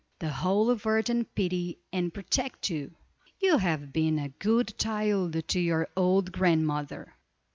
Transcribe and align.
The 0.17 0.31
Holy 0.31 0.75
Virgin 0.77 1.25
pity 1.25 1.77
and 1.93 2.11
protect 2.11 2.71
you; 2.71 2.95
you 3.39 3.59
have 3.59 3.93
been 3.93 4.17
a 4.17 4.29
good 4.29 4.73
child 4.79 5.47
to 5.49 5.59
your 5.59 5.89
old 5.95 6.31
grandmother." 6.31 7.13